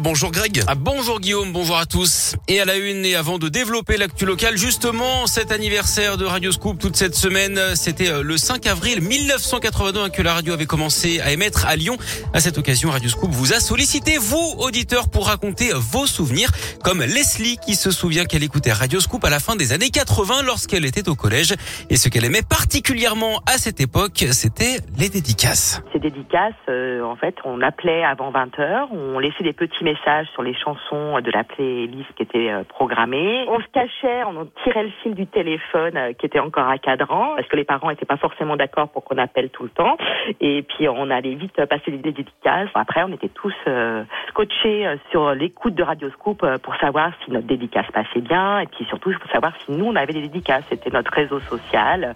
[0.00, 0.62] Bonjour Greg.
[0.68, 2.36] Ah, bonjour Guillaume, bonjour à tous.
[2.46, 6.52] Et à la une, et avant de développer l'actu local, justement, cet anniversaire de Radio
[6.52, 11.18] Scoop toute cette semaine, c'était euh, le 5 avril 1982 que la radio avait commencé
[11.18, 11.96] à émettre à Lyon.
[12.32, 16.50] À cette occasion, Radio Scoop vous a sollicité, vous, auditeurs, pour raconter vos souvenirs,
[16.84, 20.42] comme Leslie qui se souvient qu'elle écoutait Radio Scoop à la fin des années 80
[20.46, 21.56] lorsqu'elle était au collège.
[21.90, 25.82] Et ce qu'elle aimait particulièrement à cette époque, c'était les dédicaces.
[25.92, 30.26] Ces dédicaces, euh, en fait, on appelait avant 20 heures, on laissait des petits messages
[30.34, 33.46] sur les chansons de la playlist qui était euh, programmée.
[33.48, 37.34] On se cachait, on tirait le fil du téléphone euh, qui était encore à cadran
[37.36, 39.96] parce que les parents n'étaient pas forcément d'accord pour qu'on appelle tout le temps.
[40.40, 42.68] Et puis on allait vite passer des dédicaces.
[42.74, 47.86] Après, on était tous euh, scotchés sur l'écoute de Radioscoop pour savoir si notre dédicace
[47.92, 50.64] passait bien et puis surtout pour savoir si nous on avait des dédicaces.
[50.68, 52.14] C'était notre réseau social.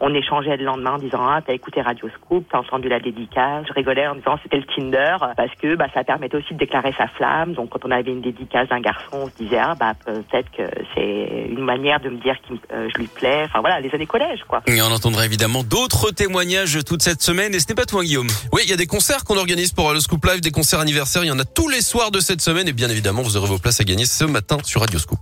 [0.00, 3.66] On échangeait le lendemain en disant ah t'as écouté Radioscoop, t'as entendu la dédicace.
[3.68, 6.94] Je rigolais en disant c'était le Tinder parce que bah ça permettait aussi de déclarer
[6.96, 9.92] sa flamme donc quand on avait une dédicace d'un garçon, on se disait ah bah
[10.04, 10.62] peut-être que
[10.94, 13.44] c'est une manière de me dire que euh, je lui plais.
[13.44, 14.62] Enfin voilà, les années collège quoi.
[14.66, 17.54] Et on entendra évidemment d'autres témoignages toute cette semaine.
[17.54, 18.28] Et ce n'est pas tout, hein, Guillaume.
[18.52, 21.24] Oui, il y a des concerts qu'on organise pour le Scoop Live, des concerts anniversaires.
[21.24, 22.68] Il y en a tous les soirs de cette semaine.
[22.68, 25.20] Et bien évidemment, vous aurez vos places à gagner ce matin sur Radio Scoop.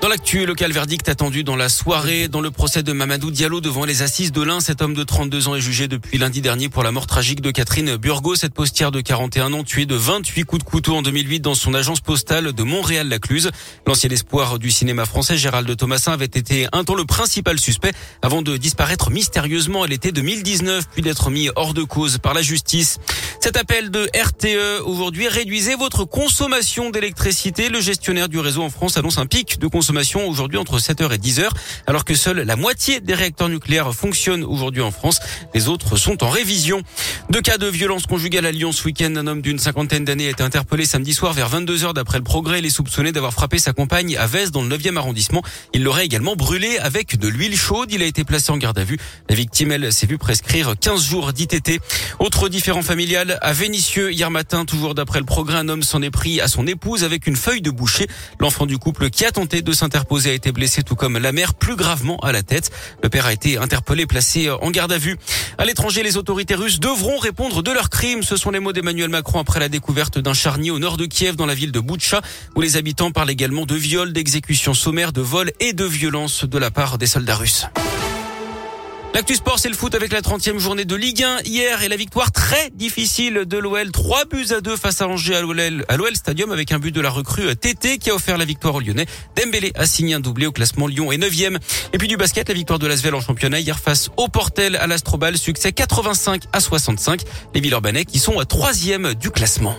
[0.00, 3.84] Dans l'actu, local verdict attendu dans la soirée dans le procès de Mamadou Diallo devant
[3.84, 4.60] les assises de l'Ain.
[4.60, 7.50] Cet homme de 32 ans est jugé depuis lundi dernier pour la mort tragique de
[7.50, 11.40] Catherine Burgot, cette postière de 41 ans tuée de 28 coups de couteau en 2008
[11.40, 13.50] dans son agence postale de Montréal-Lacluse.
[13.86, 17.92] L'ancien espoir du cinéma français Gérald Thomasin avait été un temps le principal suspect
[18.22, 22.40] avant de disparaître mystérieusement à l'été 2019 puis d'être mis hors de cause par la
[22.40, 23.00] justice.
[23.38, 27.68] Cet appel de RTE aujourd'hui réduisez votre consommation d'électricité.
[27.68, 29.89] Le gestionnaire du réseau en France annonce un pic de consommation
[30.26, 31.48] aujourd'hui entre 7h et 10h,
[31.86, 35.20] alors que seule la moitié des réacteurs nucléaires fonctionnent aujourd'hui en France.
[35.54, 36.82] Les autres sont en révision.
[37.30, 39.14] Deux cas de violence conjugale à Lyon ce week-end.
[39.16, 42.60] Un homme d'une cinquantaine d'années a été interpellé samedi soir vers 22h d'après le progrès.
[42.60, 45.42] Il est soupçonné d'avoir frappé sa compagne à Vez dans le 9e arrondissement.
[45.74, 47.92] Il l'aurait également brûlé avec de l'huile chaude.
[47.92, 48.98] Il a été placé en garde à vue.
[49.28, 51.80] La victime, elle, s'est vue prescrire 15 jours d'ITT.
[52.18, 54.12] Autre différent familial à Vénissieux.
[54.12, 57.26] Hier matin, toujours d'après le progrès, un homme s'en est pris à son épouse avec
[57.26, 58.06] une feuille de boucher.
[58.38, 61.76] L'enfant du couple qui a tenté de a été blessé tout comme la mère plus
[61.76, 62.70] gravement à la tête.
[63.02, 65.16] Le père a été interpellé, placé en garde à vue.
[65.58, 68.22] À l'étranger, les autorités russes devront répondre de leurs crimes.
[68.22, 71.36] Ce sont les mots d'Emmanuel Macron après la découverte d'un charnier au nord de Kiev
[71.36, 72.20] dans la ville de Boutcha
[72.56, 76.58] où les habitants parlent également de viols, d'exécutions sommaires, de vols et de violences de
[76.58, 77.66] la part des soldats russes.
[79.12, 81.96] L'actu sport, c'est le foot avec la 30e journée de Ligue 1 hier et la
[81.96, 83.90] victoire très difficile de l'OL.
[83.90, 87.10] 3 buts à 2 face à Angers à l'OL, Stadium avec un but de la
[87.10, 89.06] recrue TT qui a offert la victoire aux Lyonnais.
[89.36, 91.58] Dembélé a signé un doublé au classement Lyon et 9e.
[91.92, 94.86] Et puis du basket, la victoire de l'Asvel en championnat hier face au Portel à
[94.86, 95.36] l'Astrobal.
[95.36, 97.22] Succès 85 à 65.
[97.52, 99.76] Les Villeurbanais qui sont à 3e du classement.